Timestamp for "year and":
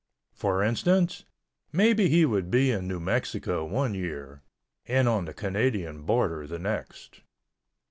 3.93-5.07